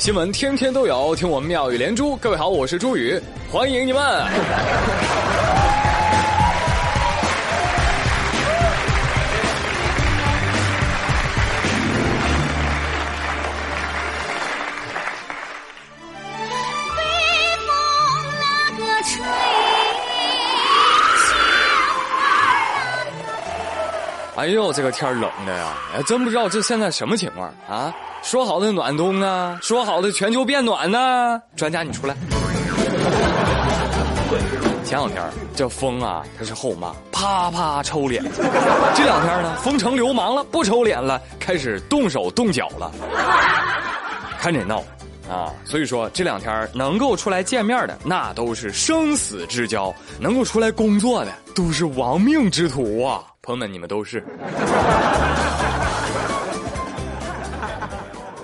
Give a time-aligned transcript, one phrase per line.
[0.00, 2.16] 新闻天天都有，听我们妙语连珠。
[2.16, 3.20] 各位好，我是朱宇，
[3.52, 4.02] 欢迎你们。
[16.96, 17.02] 北
[17.66, 17.68] 风
[18.40, 19.22] 那个吹
[24.36, 27.94] 哎呦，这个天冷的呀，哎，真不知道这现在什么情况啊？
[28.22, 31.40] 说好的暖冬啊，说好的全球变暖呢？
[31.56, 32.14] 专家你出来。
[34.84, 35.22] 前两天
[35.54, 38.22] 这风啊，它是后妈，啪啪抽脸。
[38.94, 42.90] 这两天呢，风成流氓了，不抽脸了，开始动手动脚了，
[44.38, 44.82] 看着闹
[45.30, 45.52] 啊！
[45.64, 53.22] 所以说这两天能够出来见面的，那都是生死之交；能够出来工作的，都是亡命之徒啊！
[53.42, 54.24] 朋友们，你们都是。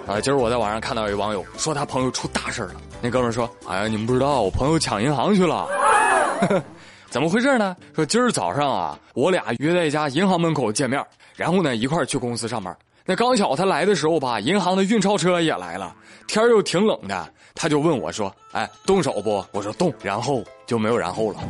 [0.06, 2.74] 啊，今儿我在网上看到有网友说他朋友出大事了。
[3.02, 5.66] 那哥们说：“哎呀，你们不知道，我朋友抢银行去了。
[7.10, 7.76] 怎么回事呢？
[7.94, 12.76] 说今儿早上啊，我俩约在一家银行门口见面，然后呢一块儿去公司上班。
[13.04, 15.94] 那刚巧他来的时候吧，银行的运钞车也来了，
[16.28, 21.40] 天又挺冷的，他就问我说：‘哎，动手不？’我说动，然后就没有然后了。”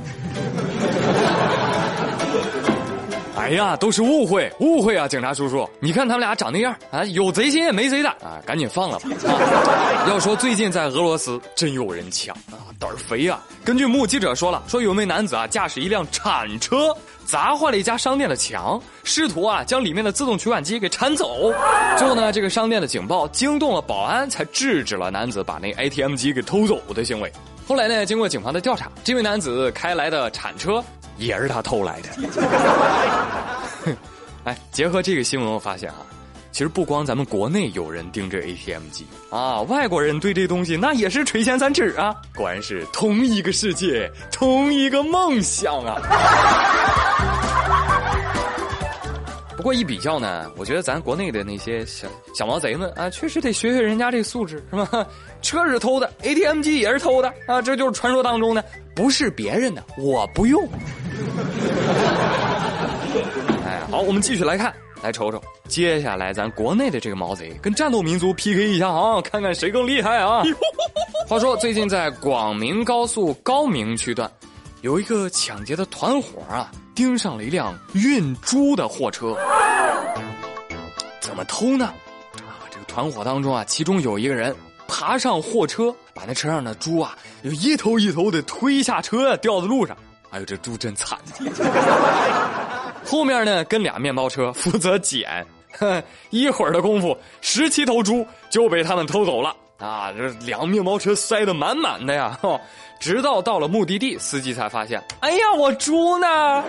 [3.36, 5.06] 哎呀，都是误会，误会啊！
[5.06, 9.08] 警察叔叔，你看他们俩长那样啊，有贼心也没贼胆啊，赶紧放了吧！
[10.08, 13.40] 要说最近在俄罗斯真有人抢啊，胆儿肥啊！
[13.62, 21.52] 根据目击者说了，说有位男子啊驾驶一辆铲车砸坏了一家商店的墙，试图啊将里面的自动取款机给铲走。
[21.98, 27.30] 最后呢，这个商店的警报惊动了保安，才制止了男子把那 ATM 机给偷走的行为。
[27.68, 30.82] 后来呢，经过警方的调查，这位男子开来的铲车
[31.18, 32.08] 也是他偷来的。
[34.44, 35.96] 哎，结合这个新闻，我发现啊，
[36.52, 42.14] 其实不光咱们国内有人盯着 ATM 机啊，外国人对这东西那也是垂涎三尺啊。
[42.34, 46.00] 果然是同一个世界，同一个梦想啊。
[49.56, 55.04] 不过一比较呢，我觉得咱国内的那些小小毛贼们啊，确实得学学人家这素质，是吧？
[55.42, 58.64] 车是偷的，ATM 机也是偷的啊，这就是传说当中的，
[58.96, 60.66] 不是别人的，我不用。
[63.64, 70.42] 哎，好，我们继续来看，来瞅瞅接下来咱国内的这个毛贼跟战斗民族 PK 一下啊，看看谁更厉害啊！
[71.28, 74.30] 话说最近在广明高速高明区段，
[74.80, 79.36] 有一个抢劫的团伙啊，盯上了一辆运猪的货车。
[81.20, 81.92] 怎么偷呢？
[82.38, 84.54] 啊，这个团伙当中啊，其中有一个人
[84.88, 89.96] 爬上货车，把那车上的猪啊，就一头一头的推下车，掉在路上。
[90.30, 91.18] 哎呦，这猪真惨！
[93.06, 95.46] 后面呢，跟俩面包车负责捡，
[96.30, 100.12] 一会儿的功夫，十七头猪就被他们偷走了啊！
[100.12, 102.36] 这两面包车塞得满满的呀，
[102.98, 106.64] 直到到了目的地，司机才发现，哎呀，我猪呢？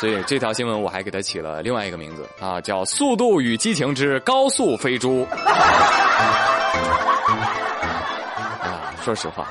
[0.00, 5.26] 所以这条新闻我还给它起了另外一个名字啊，叫《速度与激情之高速飞猪》。
[8.62, 9.46] 啊，说实话，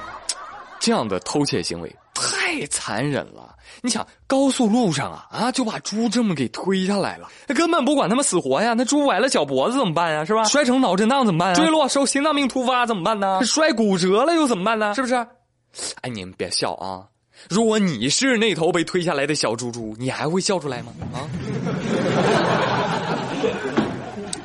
[0.79, 1.95] 这样的偷窃行为。
[2.19, 3.53] 太残忍了！
[3.81, 8.73] 你想高速路上啊啊，就把猪这么给推下来了，那根本不管他们死活呀！
[8.75, 10.25] 那猪崴了脚脖子怎么办呀？
[10.25, 10.43] 是吧？
[10.45, 11.53] 摔成脑震荡怎么办？
[11.53, 13.39] 坠落受心脏病突发怎么办呢？
[13.45, 14.95] 摔骨折了又怎么办呢？
[14.95, 15.13] 是不是？
[16.01, 17.05] 哎，你们别笑啊！
[17.49, 20.91] 如果你是那头被推下来的小猪猪，你还会笑出来吗？
[21.13, 21.21] 啊！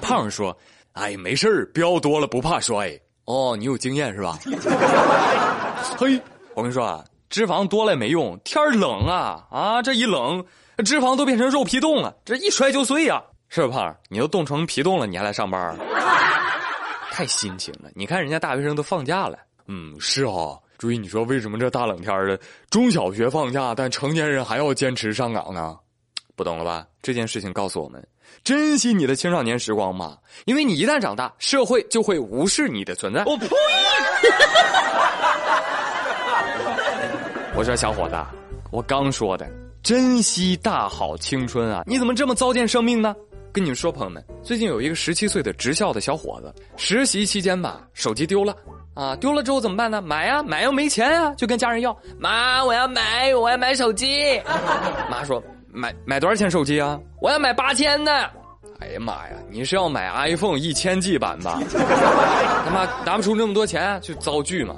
[0.02, 0.54] 胖说
[0.92, 2.98] ：“哎，没事儿，标多了不怕摔。
[3.24, 4.38] 哦，你有经验是吧？
[5.98, 6.20] 嘿，
[6.54, 9.80] 我跟你说啊。”脂肪多了也没用，天冷啊啊！
[9.80, 10.44] 这一冷，
[10.84, 13.22] 脂肪都变成肉皮冻了，这一摔就碎呀！
[13.48, 13.96] 是吧，胖？
[14.10, 15.74] 你都冻成皮冻了，你还来上班？
[17.10, 17.88] 太辛勤了！
[17.94, 19.38] 你看人家大学生都放假了。
[19.66, 20.58] 嗯，是啊。
[20.76, 22.38] 注意，你说为什么这大冷天的，
[22.68, 25.78] 中小学放假，但成年人还要坚持上岗呢？
[26.42, 26.84] 不懂了吧？
[27.00, 28.04] 这件事情告诉我们：
[28.42, 33.22] 珍惜你的青少年时光嘛，因为你一旦长大，社会就会无视你的存在。
[33.26, 33.46] 我呸！
[37.54, 38.16] 我说小伙子，
[38.72, 39.48] 我刚说的，
[39.84, 41.84] 珍惜大好青春啊！
[41.86, 43.14] 你怎么这么糟践生命呢？
[43.52, 48.56] 跟你们说，朋友们，最近有一个十七岁的职校的小伙子，实习期间吧，手机丢了
[48.94, 50.02] 啊，丢了之后怎么办呢？
[50.02, 54.42] 买呀，买又没钱啊，就跟家人要，妈，我要买，我要买手机。
[55.10, 55.40] 妈说，
[55.72, 56.98] 买买多少钱手机啊？
[57.20, 58.12] 我要买八千的。
[58.80, 61.60] 哎呀妈呀，你是要买 iPhone 一千 G 版吧？
[61.70, 64.74] 他妈拿不出那么多钱，就遭拒嘛。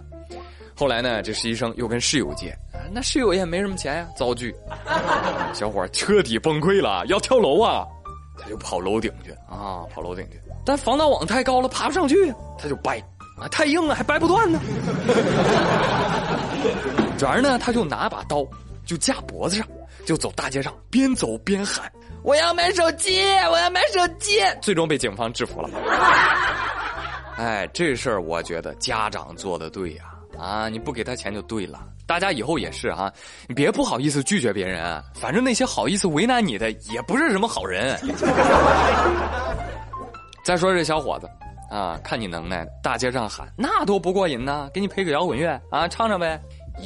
[0.77, 2.55] 后来呢，这实习生又跟室友借，
[2.93, 4.55] 那室友也没什么钱呀，遭拒。
[5.55, 7.85] 小伙彻底崩溃了，要跳楼啊！
[8.37, 12.99] 他就跑楼顶去啊，跑楼顶去，但防盗网太高了，爬不上去，他就掰
[13.41, 14.61] 啊，太硬了还掰不断呢。
[17.17, 18.45] 转而呢，他就拿把刀，
[18.85, 19.65] 就架脖子上，
[20.05, 21.91] 就走大街上，边走边喊
[22.23, 25.71] ：“我要买手机，我要买手机！”最终被警方制服了。
[27.37, 30.05] 哎，这事儿我觉得家长做的对呀。
[30.39, 31.81] 啊，你不给他钱就对了。
[32.07, 33.11] 大家以后也是啊，
[33.49, 37.99] 你别不好意思拒绝别人，反正那些好意思为难你的也不是什么好人。
[40.45, 41.29] 再说这小伙子。
[41.71, 44.69] 啊，看你能耐，大街上喊那多不过瘾呢！
[44.73, 46.41] 给你配个摇滚乐啊，唱唱呗。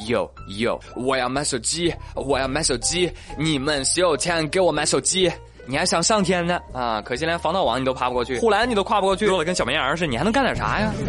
[0.07, 5.31] 哟哟，我要买手机，我要买手机，你们谁有钱给我买手机？
[5.67, 6.59] 你还想上天呢？
[6.73, 10.93] 啊，可惜连防盗网你都爬不过去，护栏你都跨不过去，弱的跟小绵羊似的，你还能干点啥呀？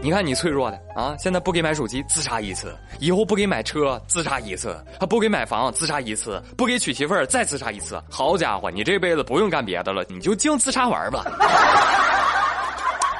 [0.00, 1.14] 你看你脆弱的啊！
[1.18, 2.68] 现在不给买手机，自杀一次；
[3.00, 8.00] 以后不给买车，自杀一次；啊，不给买房，自杀一次；不给娶媳妇儿，再自杀一次。
[8.08, 11.24] 好家伙，你这辈子不用干别的了，你就净自杀玩吧。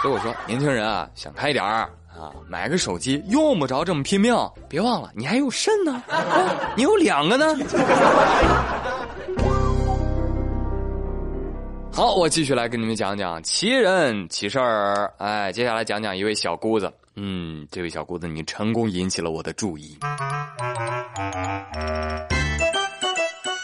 [0.00, 4.34] 所以我说，年轻人啊，想开点儿啊，买个手机用不着这么拼命。
[4.68, 6.02] 别忘了，你还有肾呢，
[6.76, 7.56] 你有两个呢。
[11.92, 15.12] 好，我继续来跟你们讲讲奇人奇事儿。
[15.18, 16.92] 哎，接下来讲讲一位小姑子。
[17.16, 19.98] 嗯，这位小姑子，你成功引起了我的注意。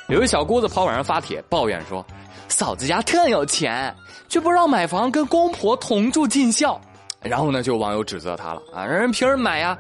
[0.09, 2.05] 有位小姑子跑网上发帖抱怨说，
[2.49, 3.95] 嫂子家特有钱，
[4.29, 6.81] 却不让买房跟公婆同住尽孝。
[7.21, 9.77] 然后呢，就有网友指责她了啊，让人凭什么买呀？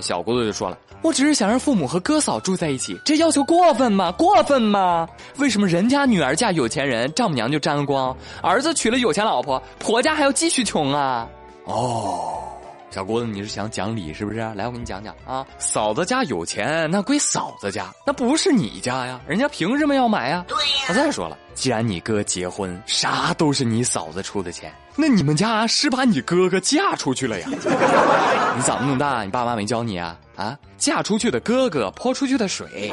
[0.00, 0.78] 小姑子就说了。
[1.02, 4.12] 我只是想让父母和哥嫂住在一起，这要求过分吗？
[4.12, 5.08] 过分吗？
[5.38, 11.28] 为什么人家女儿嫁有钱人，丈母娘就沾了光，儿子娶了有钱老婆，婆家还要继续穷啊？
[11.64, 12.41] 哦。
[12.92, 14.38] 小姑子，你是想讲理是不是？
[14.54, 15.46] 来，我给你讲讲啊。
[15.56, 19.18] 嫂子家有钱，那归嫂子家，那不是你家呀。
[19.26, 20.44] 人家凭什么要买呀？
[20.46, 20.84] 对呀。
[20.90, 27.46] 我再说了，既然你哥结婚，啥都是你嫂子出的钱，那你们家是把你哥哥嫁出去了呀？
[28.56, 30.18] 你长那么大，你爸妈没教你啊？
[30.36, 32.92] 啊，嫁出去的哥哥泼出去的水。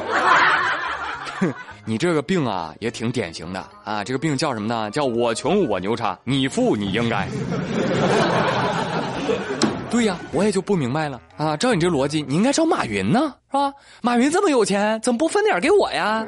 [1.38, 1.52] 哼，
[1.84, 4.02] 你这个病啊，也挺典型的啊。
[4.02, 4.90] 这个病叫什么呢？
[4.90, 7.28] 叫我穷我牛叉，你富你应该。
[10.00, 11.54] 对呀，我也就不明白了啊！
[11.58, 13.70] 照你这逻辑，你应该找马云呢，是吧？
[14.00, 16.24] 马云这么有钱，怎么不分点给我呀？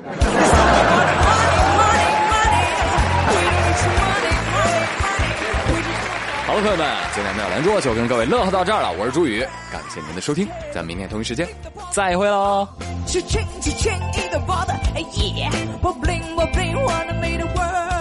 [6.46, 8.92] 好了，朋友们，今天没有拦住，就跟各位乐呵到这儿了。
[8.92, 9.40] 我是朱宇，
[9.72, 11.48] 感谢您的收听，咱们明天同一时间
[11.90, 12.68] 再会喽。
[13.06, 14.74] 是轻轻轻一的我的，
[15.80, 17.91] 我 bling 我 bling wanna make the world。